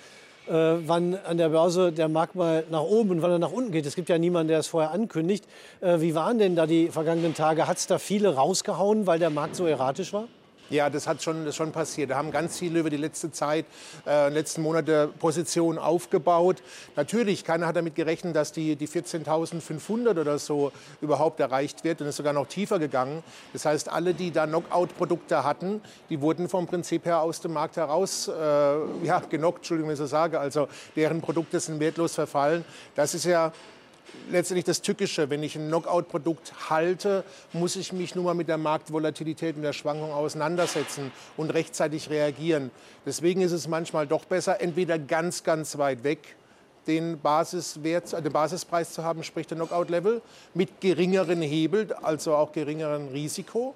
äh, 0.47 0.51
wann 0.51 1.17
an 1.25 1.37
der 1.37 1.49
Börse 1.49 1.91
der 1.91 2.07
Markt 2.07 2.35
mal 2.35 2.63
nach 2.69 2.81
oben 2.81 3.11
und 3.11 3.21
wann 3.21 3.31
er 3.31 3.39
nach 3.39 3.51
unten 3.51 3.71
geht. 3.71 3.85
Es 3.85 3.95
gibt 3.95 4.09
ja 4.09 4.17
niemanden, 4.17 4.49
der 4.49 4.59
es 4.59 4.67
vorher 4.67 4.91
ankündigt. 4.91 5.45
Äh, 5.81 6.01
wie 6.01 6.15
waren 6.15 6.37
denn 6.37 6.55
da 6.55 6.67
die 6.67 6.89
vergangenen 6.89 7.33
Tage? 7.33 7.67
Hat 7.67 7.77
es 7.77 7.87
da 7.87 7.97
viele 7.97 8.35
rausgehauen, 8.35 9.07
weil 9.07 9.19
der 9.19 9.29
Markt 9.29 9.55
so 9.55 9.65
erratisch 9.65 10.13
war? 10.13 10.27
Ja, 10.73 10.89
das 10.89 11.05
hat 11.05 11.21
schon, 11.21 11.45
das 11.45 11.55
schon 11.55 11.71
passiert. 11.71 12.09
Da 12.09 12.15
haben 12.15 12.31
ganz 12.31 12.57
viele 12.57 12.79
über 12.79 12.89
die 12.89 12.97
letzte 12.97 13.31
Zeit, 13.31 13.67
äh, 14.07 14.29
letzten 14.29 14.63
Monate 14.63 15.07
Positionen 15.19 15.77
aufgebaut. 15.77 16.63
Natürlich, 16.95 17.43
keiner 17.43 17.67
hat 17.67 17.75
damit 17.75 17.93
gerechnet, 17.93 18.35
dass 18.35 18.53
die, 18.53 18.75
die 18.75 18.87
14.500 18.87 20.19
oder 20.19 20.39
so 20.39 20.71
überhaupt 20.99 21.39
erreicht 21.39 21.83
wird 21.83 22.01
und 22.01 22.07
ist 22.07 22.15
sogar 22.15 22.33
noch 22.33 22.47
tiefer 22.47 22.79
gegangen. 22.79 23.21
Das 23.53 23.65
heißt, 23.65 23.87
alle, 23.87 24.15
die 24.15 24.31
da 24.31 24.47
Knockout-Produkte 24.47 25.43
hatten, 25.43 25.79
die 26.09 26.21
wurden 26.21 26.49
vom 26.49 26.65
Prinzip 26.65 27.05
her 27.05 27.21
aus 27.21 27.39
dem 27.39 27.53
Markt 27.53 27.77
heraus 27.77 28.27
äh, 28.27 28.33
ja, 29.05 29.19
genockt, 29.29 29.59
Entschuldigung, 29.59 29.89
wenn 29.89 29.93
ich 29.93 29.99
so 29.99 30.07
sage. 30.07 30.39
Also 30.39 30.67
deren 30.95 31.21
Produkte 31.21 31.59
sind 31.59 31.79
wertlos 31.79 32.15
verfallen. 32.15 32.65
Das 32.95 33.13
ist 33.13 33.25
ja 33.25 33.53
letztendlich 34.29 34.65
das 34.65 34.81
Tückische. 34.81 35.29
Wenn 35.29 35.43
ich 35.43 35.55
ein 35.55 35.67
Knockout-Produkt 35.67 36.69
halte, 36.69 37.23
muss 37.51 37.75
ich 37.75 37.93
mich 37.93 38.15
nur 38.15 38.25
mal 38.25 38.33
mit 38.33 38.47
der 38.47 38.57
Marktvolatilität 38.57 39.55
und 39.55 39.61
der 39.63 39.73
Schwankung 39.73 40.11
auseinandersetzen 40.11 41.11
und 41.37 41.49
rechtzeitig 41.49 42.09
reagieren. 42.09 42.71
Deswegen 43.05 43.41
ist 43.41 43.51
es 43.51 43.67
manchmal 43.67 44.07
doch 44.07 44.25
besser, 44.25 44.61
entweder 44.61 44.99
ganz, 44.99 45.43
ganz 45.43 45.77
weit 45.77 46.03
weg 46.03 46.35
den, 46.87 47.19
Basiswert, 47.19 48.11
den 48.11 48.31
Basispreis 48.31 48.91
zu 48.91 49.03
haben, 49.03 49.23
sprich 49.23 49.47
den 49.47 49.57
Knockout-Level, 49.57 50.21
mit 50.53 50.81
geringeren 50.81 51.41
Hebel, 51.41 51.93
also 52.01 52.35
auch 52.35 52.51
geringeren 52.51 53.09
Risiko 53.09 53.75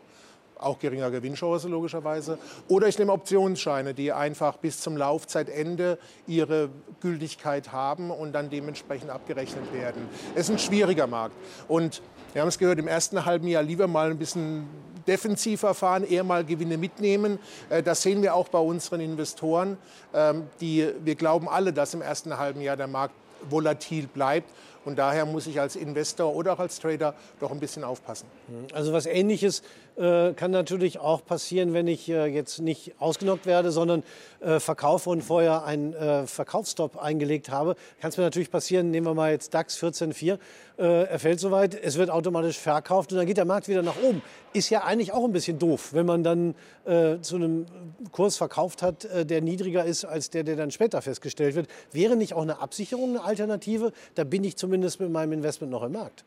auch 0.59 0.79
geringer 0.79 1.11
Gewinnchance 1.11 1.67
logischerweise. 1.67 2.37
Oder 2.67 2.87
ich 2.87 2.97
nehme 2.97 3.11
Optionsscheine, 3.11 3.93
die 3.93 4.11
einfach 4.11 4.57
bis 4.57 4.79
zum 4.79 4.97
Laufzeitende 4.97 5.97
ihre 6.27 6.69
Gültigkeit 7.01 7.71
haben 7.71 8.11
und 8.11 8.33
dann 8.33 8.49
dementsprechend 8.49 9.09
abgerechnet 9.09 9.73
werden. 9.73 10.07
Es 10.35 10.49
ist 10.49 10.51
ein 10.51 10.59
schwieriger 10.59 11.07
Markt. 11.07 11.35
Und 11.67 12.01
wir 12.33 12.41
haben 12.41 12.49
es 12.49 12.57
gehört, 12.57 12.79
im 12.79 12.87
ersten 12.87 13.25
halben 13.25 13.47
Jahr 13.47 13.63
lieber 13.63 13.87
mal 13.87 14.09
ein 14.09 14.17
bisschen 14.17 14.67
defensiver 15.07 15.73
fahren, 15.73 16.03
eher 16.03 16.23
mal 16.23 16.43
Gewinne 16.43 16.77
mitnehmen. 16.77 17.39
Äh, 17.69 17.81
das 17.81 18.01
sehen 18.01 18.21
wir 18.21 18.35
auch 18.35 18.49
bei 18.49 18.59
unseren 18.59 18.99
Investoren. 18.99 19.77
Ähm, 20.13 20.47
die, 20.59 20.87
wir 21.03 21.15
glauben 21.15 21.47
alle, 21.47 21.73
dass 21.73 21.93
im 21.93 22.01
ersten 22.01 22.37
halben 22.37 22.61
Jahr 22.61 22.75
der 22.75 22.87
Markt 22.87 23.15
volatil 23.49 24.07
bleibt. 24.07 24.51
Und 24.85 24.97
daher 24.97 25.25
muss 25.25 25.47
ich 25.47 25.59
als 25.59 25.75
Investor 25.75 26.33
oder 26.33 26.53
auch 26.53 26.59
als 26.59 26.79
Trader 26.79 27.13
doch 27.39 27.51
ein 27.51 27.59
bisschen 27.59 27.83
aufpassen. 27.83 28.25
Also 28.73 28.93
was 28.93 29.05
Ähnliches 29.05 29.61
äh, 29.97 30.33
kann 30.33 30.51
natürlich 30.51 30.99
auch 30.99 31.25
passieren, 31.25 31.73
wenn 31.73 31.87
ich 31.87 32.07
äh, 32.09 32.27
jetzt 32.27 32.59
nicht 32.59 32.93
ausgenockt 32.99 33.45
werde, 33.45 33.71
sondern 33.71 34.03
äh, 34.39 34.59
verkaufe 34.59 35.09
und 35.09 35.23
vorher 35.23 35.63
einen 35.65 35.93
äh, 35.93 36.27
Verkaufsstopp 36.27 36.97
eingelegt 37.01 37.49
habe. 37.49 37.75
Kann 37.99 38.09
es 38.09 38.17
mir 38.17 38.23
natürlich 38.23 38.51
passieren, 38.51 38.91
nehmen 38.91 39.07
wir 39.07 39.15
mal 39.15 39.31
jetzt 39.31 39.53
DAX 39.53 39.81
14.4, 39.81 40.37
äh, 40.77 41.03
er 41.05 41.19
fällt 41.19 41.39
soweit, 41.39 41.73
es 41.73 41.97
wird 41.97 42.09
automatisch 42.09 42.59
verkauft 42.59 43.11
und 43.11 43.17
dann 43.17 43.25
geht 43.25 43.37
der 43.37 43.45
Markt 43.45 43.67
wieder 43.67 43.81
nach 43.81 43.95
oben. 44.03 44.21
Ist 44.53 44.69
ja 44.69 44.83
eigentlich 44.83 45.13
auch 45.13 45.25
ein 45.25 45.33
bisschen 45.33 45.57
doof, 45.57 45.93
wenn 45.93 46.05
man 46.05 46.23
dann 46.23 46.53
äh, 46.85 47.19
zu 47.21 47.35
einem 47.35 47.65
Kurs 48.11 48.37
verkauft 48.37 48.83
hat, 48.83 49.07
der 49.29 49.41
niedriger 49.41 49.83
ist 49.85 50.05
als 50.05 50.29
der, 50.29 50.43
der 50.43 50.55
dann 50.55 50.71
später 50.71 51.01
festgestellt 51.01 51.55
wird. 51.55 51.67
Wäre 51.91 52.15
nicht 52.15 52.33
auch 52.33 52.43
eine 52.43 52.59
Absicherung 52.59 53.09
eine 53.09 53.23
Alternative? 53.23 53.91
Da 54.15 54.23
bin 54.23 54.43
ich 54.43 54.55
zumindest 54.57 54.99
mit 54.99 55.11
meinem 55.11 55.33
Investment 55.33 55.71
noch 55.71 55.83
im 55.83 55.93
Markt. 55.93 56.23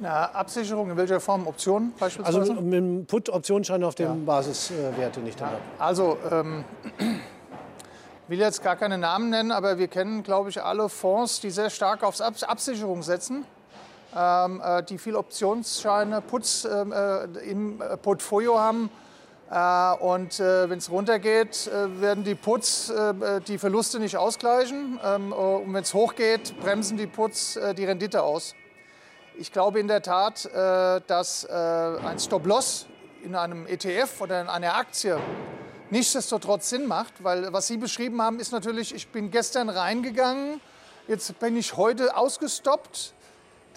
Eine 0.00 0.34
Absicherung 0.34 0.90
in 0.90 0.96
welcher 0.96 1.18
Form? 1.18 1.46
Optionen 1.46 1.92
beispielsweise? 1.98 2.40
Also 2.40 2.54
mit 2.54 2.72
dem 2.72 3.06
Put-Optionsschein 3.06 3.82
auf 3.82 3.96
dem 3.96 4.06
ja. 4.06 4.16
Basiswerte 4.24 5.20
nicht 5.20 5.40
ja. 5.40 5.50
Also 5.78 6.16
ähm, 6.30 6.64
ich 6.98 8.28
will 8.28 8.38
jetzt 8.38 8.62
gar 8.62 8.76
keine 8.76 8.96
Namen 8.96 9.30
nennen, 9.30 9.50
aber 9.50 9.78
wir 9.78 9.88
kennen, 9.88 10.22
glaube 10.22 10.50
ich, 10.50 10.62
alle 10.62 10.88
Fonds, 10.88 11.40
die 11.40 11.50
sehr 11.50 11.70
stark 11.70 12.04
auf 12.04 12.20
Absicherung 12.20 13.02
setzen. 13.02 13.44
Ähm, 14.16 14.62
äh, 14.64 14.82
die 14.84 14.98
viel 14.98 15.16
Optionsscheine, 15.16 16.22
Puts 16.22 16.64
ähm, 16.64 16.92
äh, 16.92 17.24
im 17.50 17.82
äh, 17.82 17.96
Portfolio 17.96 18.58
haben. 18.58 18.90
Äh, 19.50 19.94
und 20.02 20.38
äh, 20.40 20.70
wenn 20.70 20.78
es 20.78 20.90
runtergeht, 20.90 21.66
äh, 21.66 22.00
werden 22.00 22.22
die 22.24 22.34
Puts 22.34 22.92
die 23.48 23.58
Verluste 23.58 23.98
nicht 23.98 24.16
ausgleichen. 24.16 25.00
Ähm, 25.04 25.32
und 25.32 25.74
wenn 25.74 25.82
es 25.82 25.92
hochgeht, 25.92 26.58
bremsen 26.60 26.96
die 26.96 27.06
Puts 27.06 27.58
die 27.76 27.84
Rendite 27.84 28.22
aus. 28.22 28.54
Ich 29.40 29.52
glaube 29.52 29.78
in 29.78 29.86
der 29.86 30.02
Tat, 30.02 30.50
dass 30.52 31.46
ein 31.48 32.18
Stop-Loss 32.18 32.86
in 33.22 33.36
einem 33.36 33.68
ETF 33.68 34.20
oder 34.20 34.40
in 34.40 34.48
einer 34.48 34.74
Aktie 34.74 35.16
nichtsdestotrotz 35.90 36.70
Sinn 36.70 36.86
macht, 36.86 37.22
weil 37.22 37.52
was 37.52 37.68
Sie 37.68 37.76
beschrieben 37.76 38.20
haben, 38.20 38.40
ist 38.40 38.50
natürlich, 38.50 38.92
ich 38.92 39.06
bin 39.08 39.30
gestern 39.30 39.68
reingegangen, 39.68 40.60
jetzt 41.06 41.38
bin 41.38 41.56
ich 41.56 41.76
heute 41.76 42.16
ausgestoppt, 42.16 43.14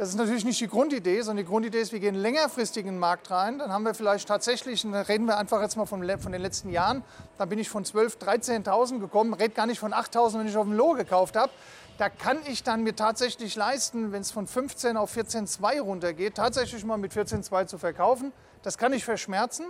das 0.01 0.10
ist 0.10 0.15
natürlich 0.15 0.46
nicht 0.46 0.60
die 0.60 0.67
Grundidee, 0.67 1.22
sondern 1.22 1.46
die 1.46 1.48
Grundidee 1.48 1.79
ist, 1.79 1.91
wir 1.91 2.00
gehen 2.00 2.15
längerfristig 2.15 2.88
in 2.88 2.93
den 2.93 3.00
Markt 3.00 3.29
rein. 3.29 3.60
Dann 3.60 3.72
haben 3.72 3.86
wir 3.86 3.93
vielleicht 3.93 4.27
tatsächlich, 4.27 4.81
dann 4.81 4.96
reden 4.96 5.27
wir 5.27 5.38
einfach 5.38 5.62
jetzt 5.62 5.75
mal 5.75 5.86
von, 5.86 6.03
von 6.17 6.31
den 6.31 6.41
letzten 6.41 6.72
Jahren, 6.72 7.03
dann 7.38 7.50
bin 7.50 7.60
ich 7.60 7.70
von 7.70 7.86
12.000, 7.86 8.65
13.000 8.65 9.00
gekommen, 9.00 9.36
rede 9.36 9.51
gar 9.51 9.67
nicht 9.67 9.77
von 9.77 9.93
8.000, 9.93 10.39
wenn 10.39 10.48
ich 10.48 10.58
auf 10.58 10.65
dem 10.65 10.74
Low 10.74 10.93
gekauft 10.93 11.36
habe. 11.36 11.51
Da 12.00 12.10
kann 12.10 12.39
ich 12.48 12.63
dann 12.63 12.81
mir 12.81 12.96
tatsächlich 12.96 13.55
leisten, 13.55 14.12
wenn 14.12 14.22
es 14.22 14.31
von 14.31 14.48
15 14.48 14.98
auf 14.98 15.15
14,2 15.15 15.81
runtergeht, 15.81 16.34
tatsächlich 16.34 16.84
mal 16.84 16.98
mit 16.98 17.13
14,2 17.13 17.67
zu 17.67 17.77
verkaufen. 17.77 18.34
Das 18.63 18.79
kann 18.79 18.93
ich 18.93 19.05
verschmerzen. 19.05 19.67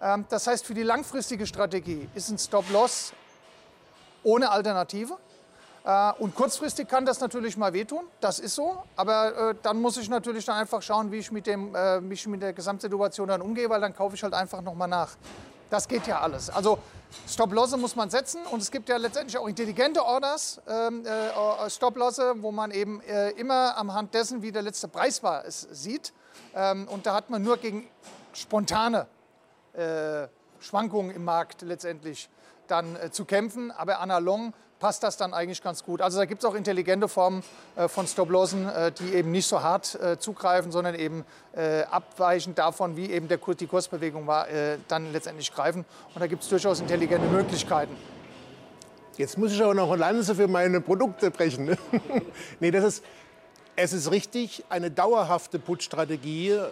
Ähm, 0.00 0.26
das 0.28 0.46
heißt, 0.46 0.64
für 0.64 0.74
die 0.74 0.84
langfristige 0.84 1.44
Strategie 1.44 2.08
ist 2.14 2.30
ein 2.30 2.38
Stop-Loss 2.38 3.14
ohne 4.22 4.48
Alternative. 4.48 5.16
Äh, 5.86 6.12
und 6.18 6.34
kurzfristig 6.34 6.88
kann 6.88 7.06
das 7.06 7.20
natürlich 7.20 7.56
mal 7.56 7.72
wehtun, 7.72 8.04
das 8.20 8.40
ist 8.40 8.56
so. 8.56 8.82
Aber 8.96 9.50
äh, 9.50 9.54
dann 9.62 9.80
muss 9.80 9.96
ich 9.96 10.08
natürlich 10.08 10.44
dann 10.44 10.56
einfach 10.56 10.82
schauen, 10.82 11.12
wie 11.12 11.18
ich 11.18 11.30
mit, 11.30 11.46
dem, 11.46 11.74
äh, 11.76 12.00
mich 12.00 12.26
mit 12.26 12.42
der 12.42 12.52
Gesamtsituation 12.52 13.28
dann 13.28 13.40
umgehe, 13.40 13.70
weil 13.70 13.80
dann 13.80 13.94
kaufe 13.94 14.16
ich 14.16 14.22
halt 14.24 14.34
einfach 14.34 14.62
nochmal 14.62 14.88
nach. 14.88 15.10
Das 15.70 15.86
geht 15.86 16.08
ja 16.08 16.20
alles. 16.20 16.50
Also 16.50 16.78
Stop-Losse 17.28 17.76
muss 17.76 17.94
man 17.94 18.10
setzen 18.10 18.40
und 18.50 18.62
es 18.62 18.72
gibt 18.72 18.88
ja 18.88 18.96
letztendlich 18.96 19.38
auch 19.38 19.46
intelligente 19.46 20.04
Orders, 20.04 20.60
ähm, 20.68 21.06
äh, 21.06 21.70
Stop-Losse, 21.70 22.34
wo 22.38 22.50
man 22.50 22.72
eben 22.72 23.00
äh, 23.02 23.30
immer 23.30 23.76
am 23.78 23.94
Hand 23.94 24.12
dessen, 24.12 24.42
wie 24.42 24.50
der 24.50 24.62
letzte 24.62 24.88
Preis 24.88 25.22
war, 25.22 25.44
es 25.44 25.68
sieht. 25.70 26.12
Ähm, 26.56 26.88
und 26.88 27.06
da 27.06 27.14
hat 27.14 27.30
man 27.30 27.42
nur 27.42 27.58
gegen 27.58 27.88
spontane 28.32 29.06
äh, 29.72 30.26
Schwankungen 30.58 31.14
im 31.14 31.24
Markt 31.24 31.62
letztendlich 31.62 32.28
dann 32.66 32.96
zu 33.12 33.24
kämpfen. 33.24 33.70
Aber 33.70 34.00
analog 34.00 34.52
passt 34.78 35.02
das 35.02 35.16
dann 35.16 35.34
eigentlich 35.34 35.62
ganz 35.62 35.84
gut. 35.84 36.00
Also 36.00 36.18
da 36.18 36.24
gibt 36.24 36.42
es 36.42 36.48
auch 36.48 36.54
intelligente 36.54 37.08
Formen 37.08 37.42
äh, 37.76 37.88
von 37.88 38.06
Stop-Lossen, 38.06 38.68
äh, 38.68 38.92
die 38.92 39.14
eben 39.14 39.30
nicht 39.30 39.46
so 39.46 39.62
hart 39.62 39.94
äh, 39.94 40.18
zugreifen, 40.18 40.70
sondern 40.70 40.94
eben 40.94 41.24
äh, 41.54 41.82
abweichend 41.84 42.58
davon, 42.58 42.96
wie 42.96 43.10
eben 43.10 43.28
der, 43.28 43.38
die 43.38 43.66
Kursbewegung 43.66 44.26
war, 44.26 44.48
äh, 44.48 44.78
dann 44.88 45.12
letztendlich 45.12 45.52
greifen. 45.52 45.84
Und 46.14 46.20
da 46.20 46.26
gibt 46.26 46.42
es 46.42 46.48
durchaus 46.48 46.80
intelligente 46.80 47.28
Möglichkeiten. 47.28 47.96
Jetzt 49.16 49.38
muss 49.38 49.52
ich 49.52 49.62
aber 49.62 49.72
noch 49.72 49.90
eine 49.90 50.00
Lanze 50.00 50.34
für 50.34 50.46
meine 50.46 50.80
Produkte 50.82 51.30
brechen. 51.30 51.64
Ne? 51.64 51.78
nee, 52.60 52.70
das 52.70 52.84
ist, 52.84 53.04
es 53.76 53.92
ist 53.92 54.10
richtig, 54.10 54.64
eine 54.70 54.90
dauerhafte 54.90 55.58
Putschstrategie 55.58 56.52
äh, 56.52 56.68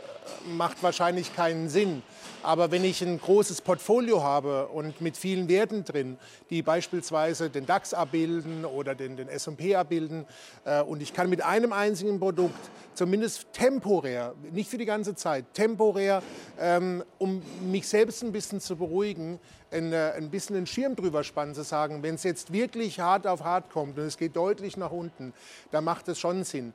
macht 0.57 0.83
wahrscheinlich 0.83 1.37
keinen 1.37 1.69
Sinn. 1.69 2.03
Aber 2.43 2.71
wenn 2.71 2.85
ich 2.85 3.03
ein 3.03 3.21
großes 3.21 3.61
Portfolio 3.61 4.23
habe 4.23 4.69
und 4.69 5.01
mit 5.01 5.17
vielen 5.17 5.49
Werten 5.49 5.85
drin, 5.85 6.19
die 6.51 6.63
beispielsweise 6.63 7.51
den 7.51 7.67
DAX 7.67 7.95
abbilden 7.95 8.65
oder 8.65 8.95
den, 8.95 9.17
den 9.17 9.29
S&P 9.29 9.77
abbilden 9.77 10.27
äh, 10.65 10.83
und 10.83 11.03
ich 11.03 11.13
kann 11.13 11.29
mit 11.29 11.43
einem 11.43 11.73
einzigen 11.73 12.19
Produkt 12.19 12.59
zumindest 12.95 13.53
temporär, 13.53 14.35
nicht 14.53 14.71
für 14.71 14.79
die 14.79 14.85
ganze 14.85 15.15
Zeit, 15.15 15.45
temporär, 15.53 16.23
ähm, 16.59 17.05
um 17.19 17.43
mich 17.71 17.87
selbst 17.87 18.23
ein 18.23 18.33
bisschen 18.33 18.61
zu 18.61 18.77
beruhigen, 18.77 19.41
ein, 19.71 19.93
äh, 19.93 20.13
ein 20.17 20.31
bisschen 20.31 20.55
den 20.55 20.67
Schirm 20.67 20.97
drüber 20.97 21.25
spannen, 21.25 21.55
zu 21.55 21.65
sagen, 21.65 22.03
wenn 22.03 22.15
es 22.15 22.23
jetzt 22.23 22.53
wirklich 22.53 23.01
hart 23.01 23.27
auf 23.27 23.43
hart 23.43 23.71
kommt 23.71 23.99
und 23.99 24.05
es 24.05 24.17
geht 24.17 24.37
deutlich 24.37 24.77
nach 24.77 24.93
unten, 24.93 25.35
dann 25.71 25.85
macht 25.85 26.09
es 26.09 26.19
schon 26.19 26.45
Sinn. 26.45 26.73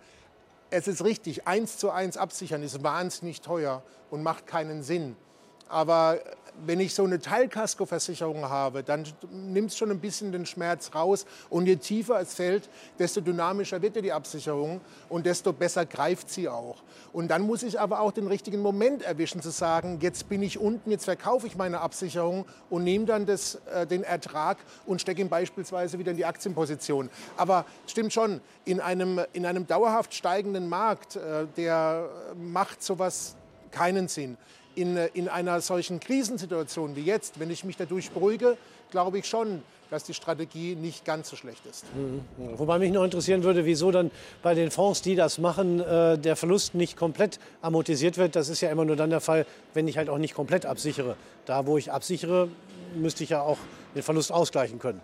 Es 0.72 0.88
ist 0.88 1.04
richtig, 1.04 1.48
eins 1.48 1.78
zu 1.78 1.90
eins 1.90 2.18
absichern 2.18 2.62
ist 2.62 2.84
wahnsinnig 2.84 3.42
teuer 3.42 3.82
und 4.12 4.22
macht 4.22 4.46
keinen 4.46 4.84
Sinn. 4.84 5.16
Aber 5.68 6.20
wenn 6.66 6.80
ich 6.80 6.94
so 6.94 7.04
eine 7.04 7.20
Teilkaskoversicherung 7.20 8.50
habe, 8.50 8.84
dann 8.84 9.06
nimmt 9.32 9.72
es 9.72 9.78
schon 9.78 9.92
ein 9.92 10.00
bisschen 10.00 10.32
den 10.32 10.46
Schmerz 10.46 10.92
raus. 10.96 11.26
Und 11.50 11.66
je 11.66 11.76
tiefer 11.76 12.20
es 12.20 12.34
fällt, 12.34 12.70
desto 12.98 13.22
dynamischer 13.22 13.82
wird 13.82 13.96
ja 13.96 14.02
die 14.02 14.14
Absicherung 14.14 14.82
und 15.10 15.26
desto 15.26 15.54
besser 15.54 15.86
greift 15.86 16.30
sie 16.30 16.50
auch. 16.50 16.78
Und 17.14 17.30
dann 17.30 17.42
muss 17.42 17.64
ich 17.64 17.80
aber 17.80 18.02
auch 18.02 18.12
den 18.12 18.28
richtigen 18.28 18.62
Moment 18.62 19.02
erwischen, 19.02 19.42
zu 19.42 19.50
sagen, 19.50 20.00
jetzt 20.02 20.30
bin 20.30 20.44
ich 20.44 20.60
unten, 20.60 20.92
jetzt 20.92 21.06
verkaufe 21.06 21.48
ich 21.48 21.56
meine 21.56 21.82
Absicherung 21.82 22.46
und 22.70 22.84
nehme 22.84 23.06
dann 23.06 23.26
das, 23.26 23.56
äh, 23.74 23.88
den 23.88 24.04
Ertrag 24.04 24.58
und 24.86 25.02
stecke 25.02 25.22
ihn 25.22 25.30
beispielsweise 25.30 25.98
wieder 25.98 26.12
in 26.12 26.18
die 26.18 26.26
Aktienposition. 26.26 27.10
Aber 27.38 27.66
stimmt 27.88 28.14
schon, 28.14 28.42
in 28.66 28.80
einem, 28.80 29.22
in 29.34 29.46
einem 29.46 29.66
dauerhaft 29.66 30.14
steigenden 30.14 30.70
Markt, 30.70 31.16
äh, 31.16 31.48
der 31.58 32.10
macht 32.36 32.84
sowas 32.84 33.36
keinen 33.72 34.08
Sinn 34.08 34.38
in, 34.80 34.98
in 35.14 35.28
einer 35.28 35.62
solchen 35.62 36.00
Krisensituation 36.00 36.96
wie 36.96 37.04
jetzt, 37.04 37.40
wenn 37.40 37.52
ich 37.52 37.64
mich 37.64 37.78
dadurch 37.78 38.12
beruhige, 38.12 38.58
glaube 38.92 39.20
ich 39.20 39.26
schon, 39.26 39.62
dass 39.90 40.04
die 40.04 40.14
Strategie 40.14 40.76
nicht 40.76 41.04
ganz 41.04 41.30
so 41.30 41.36
schlecht 41.36 41.66
ist. 41.66 41.84
Mhm. 41.96 42.22
Wobei 42.58 42.80
mich 42.80 42.92
noch 42.92 43.04
interessieren 43.04 43.44
würde, 43.44 43.66
wieso 43.66 43.92
dann 43.92 44.12
bei 44.44 44.54
den 44.54 44.72
Fonds, 44.72 45.02
die 45.02 45.16
das 45.16 45.40
machen, 45.40 45.80
äh, 45.80 46.18
der 46.18 46.36
Verlust 46.36 46.76
nicht 46.76 46.96
komplett 46.96 47.40
amortisiert 47.62 48.18
wird. 48.18 48.36
Das 48.36 48.50
ist 48.50 48.62
ja 48.62 48.70
immer 48.70 48.86
nur 48.86 48.96
dann 48.96 49.10
der 49.10 49.22
Fall, 49.22 49.46
wenn 49.74 49.88
ich 49.88 49.98
halt 49.98 50.10
auch 50.10 50.20
nicht 50.20 50.36
komplett 50.36 50.66
absichere. 50.66 51.16
Da, 51.46 51.66
wo 51.66 51.78
ich 51.78 51.92
absichere, 51.92 52.50
müsste 52.96 53.24
ich 53.24 53.32
ja 53.32 53.42
auch 53.42 53.58
den 53.96 54.04
Verlust 54.04 54.32
ausgleichen 54.32 54.80
können. 54.80 55.02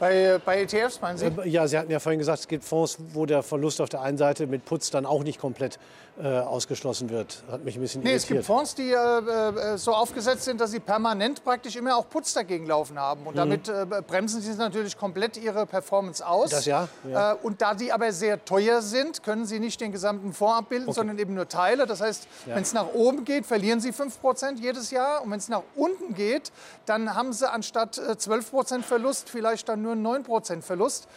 Bei, 0.00 0.40
bei 0.42 0.62
ETFs 0.62 1.00
meinen 1.02 1.18
Sie? 1.18 1.26
Äh, 1.26 1.48
ja, 1.48 1.68
Sie 1.68 1.78
hatten 1.78 1.90
ja 1.90 2.00
vorhin 2.00 2.18
gesagt, 2.18 2.40
es 2.40 2.48
gibt 2.48 2.64
Fonds, 2.64 2.96
wo 3.12 3.26
der 3.26 3.42
Verlust 3.42 3.82
auf 3.82 3.90
der 3.90 4.00
einen 4.00 4.16
Seite 4.16 4.46
mit 4.46 4.64
Putz 4.64 4.90
dann 4.90 5.04
auch 5.04 5.22
nicht 5.22 5.38
komplett 5.38 5.78
äh, 6.22 6.38
ausgeschlossen 6.38 7.10
wird. 7.10 7.42
Hat 7.50 7.64
mich 7.64 7.76
ein 7.76 7.80
bisschen 7.80 8.02
nee, 8.02 8.10
irritiert. 8.10 8.22
es 8.22 8.28
gibt 8.28 8.44
Fonds, 8.44 8.74
die 8.74 8.90
äh, 8.90 9.74
äh, 9.74 9.78
so 9.78 9.92
aufgesetzt 9.92 10.44
sind, 10.44 10.60
dass 10.60 10.70
sie 10.70 10.80
permanent 10.80 11.44
praktisch 11.44 11.76
immer 11.76 11.96
auch 11.96 12.08
Putz 12.08 12.34
dagegen 12.34 12.66
laufen 12.66 12.98
haben. 12.98 13.26
Und 13.26 13.34
mhm. 13.34 13.38
damit 13.38 13.68
äh, 13.68 13.86
bremsen 14.06 14.40
sie 14.40 14.52
natürlich 14.54 14.96
komplett 14.98 15.36
ihre 15.36 15.66
Performance 15.66 16.26
aus. 16.26 16.50
Das 16.50 16.66
ja. 16.66 16.88
ja. 17.08 17.32
Äh, 17.32 17.36
und 17.42 17.62
da 17.62 17.74
die 17.74 17.92
aber 17.92 18.12
sehr 18.12 18.44
teuer 18.44 18.82
sind, 18.82 19.22
können 19.22 19.46
sie 19.46 19.60
nicht 19.60 19.80
den 19.80 19.92
gesamten 19.92 20.32
Fonds 20.32 20.58
abbilden, 20.58 20.88
okay. 20.88 20.96
sondern 20.96 21.18
eben 21.18 21.34
nur 21.34 21.48
Teile. 21.48 21.86
Das 21.86 22.00
heißt, 22.00 22.26
ja. 22.46 22.54
wenn 22.54 22.62
es 22.62 22.72
nach 22.72 22.92
oben 22.92 23.24
geht, 23.24 23.46
verlieren 23.46 23.80
sie 23.80 23.92
5% 23.92 24.60
jedes 24.60 24.90
Jahr. 24.90 25.22
Und 25.22 25.30
wenn 25.30 25.38
es 25.38 25.48
nach 25.48 25.62
unten 25.74 26.14
geht, 26.14 26.52
dann 26.86 27.14
haben 27.14 27.32
sie 27.32 27.50
anstatt 27.50 27.98
12% 27.98 28.82
Verlust 28.82 29.30
vielleicht 29.30 29.68
dann 29.68 29.82
nur 29.82 29.89
nur 29.94 30.18
9% 30.18 30.62
Verlust. 30.62 31.08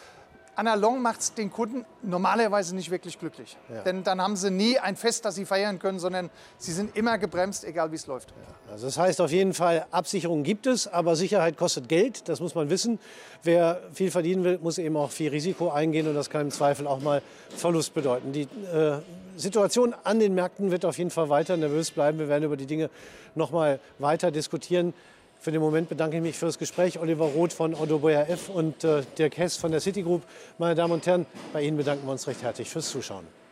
Analog 0.55 0.99
macht 0.99 1.21
es 1.21 1.33
den 1.33 1.51
Kunden 1.51 1.83
normalerweise 2.03 2.75
nicht 2.75 2.91
wirklich 2.91 3.17
glücklich. 3.19 3.57
Ja. 3.73 3.81
Denn 3.81 4.03
dann 4.03 4.21
haben 4.21 4.35
sie 4.35 4.51
nie 4.51 4.77
ein 4.77 4.95
Fest, 4.95 5.25
das 5.25 5.35
sie 5.35 5.45
feiern 5.45 5.79
können, 5.79 5.97
sondern 5.97 6.29
sie 6.57 6.71
sind 6.71 6.95
immer 6.95 7.17
gebremst, 7.17 7.63
egal 7.63 7.91
wie 7.91 7.95
es 7.95 8.05
läuft. 8.05 8.29
Ja. 8.29 8.71
Also 8.71 8.85
das 8.85 8.97
heißt 8.97 9.21
auf 9.21 9.31
jeden 9.31 9.53
Fall, 9.53 9.85
Absicherung 9.91 10.43
gibt 10.43 10.67
es, 10.67 10.87
aber 10.87 11.15
Sicherheit 11.15 11.57
kostet 11.57 11.89
Geld, 11.89 12.29
das 12.29 12.39
muss 12.39 12.53
man 12.55 12.69
wissen. 12.69 12.99
Wer 13.41 13.81
viel 13.93 14.11
verdienen 14.11 14.43
will, 14.43 14.59
muss 14.61 14.77
eben 14.77 14.95
auch 14.95 15.11
viel 15.11 15.31
Risiko 15.31 15.71
eingehen 15.71 16.07
und 16.07 16.13
das 16.13 16.29
kann 16.29 16.41
im 16.41 16.51
Zweifel 16.51 16.87
auch 16.87 16.99
mal 16.99 17.21
Verlust 17.55 17.93
bedeuten. 17.93 18.31
Die 18.31 18.43
äh, 18.43 18.99
Situation 19.35 19.95
an 20.03 20.19
den 20.19 20.35
Märkten 20.35 20.71
wird 20.71 20.85
auf 20.85 20.97
jeden 20.97 21.09
Fall 21.09 21.29
weiter 21.29 21.57
nervös 21.57 21.91
bleiben. 21.91 22.19
Wir 22.19 22.27
werden 22.27 22.43
über 22.43 22.57
die 22.57 22.67
Dinge 22.67 22.89
noch 23.35 23.51
mal 23.51 23.79
weiter 23.97 24.31
diskutieren. 24.31 24.93
Für 25.43 25.51
den 25.51 25.59
Moment 25.59 25.89
bedanke 25.89 26.15
ich 26.15 26.23
mich 26.23 26.37
für 26.37 26.45
das 26.45 26.57
Gespräch. 26.57 26.99
Oliver 26.99 27.25
Roth 27.25 27.51
von 27.51 27.75
Otto 27.75 27.99
BRF 27.99 28.47
und 28.47 28.85
äh, 28.85 29.01
Dirk 29.17 29.35
Hess 29.37 29.57
von 29.57 29.71
der 29.71 29.81
Citigroup. 29.81 30.21
Meine 30.57 30.73
Damen 30.73 30.93
und 30.93 31.05
Herren, 31.05 31.25
bei 31.51 31.63
Ihnen 31.63 31.75
bedanken 31.75 32.05
wir 32.07 32.13
uns 32.13 32.25
recht 32.27 32.41
herzlich 32.41 32.69
fürs 32.69 32.89
Zuschauen. 32.89 33.42